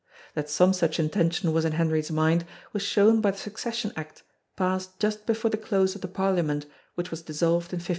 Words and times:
That 0.33 0.49
some 0.49 0.73
such 0.73 0.99
intention 0.99 1.53
was 1.53 1.63
in 1.63 1.73
Henry's 1.73 2.09
mind 2.09 2.43
was 2.73 2.81
shown 2.81 3.21
by 3.21 3.29
the 3.29 3.37
Succession 3.37 3.93
Act 3.95 4.23
passed 4.55 4.99
just 4.99 5.27
before 5.27 5.51
the 5.51 5.57
close 5.57 5.93
of 5.93 6.01
the 6.01 6.07
Parliament 6.07 6.65
which 6.95 7.11
was 7.11 7.21
dissolved 7.21 7.71
in 7.71 7.77
1536. 7.77 7.89